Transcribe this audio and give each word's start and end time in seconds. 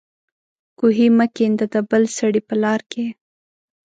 کوهي 0.79 1.07
مه 1.17 1.25
کېنده 1.35 1.65
د 1.73 1.75
بل 1.89 2.03
سړي 2.17 2.41
په 2.47 2.55
لار 2.63 2.81
کې 2.91 3.05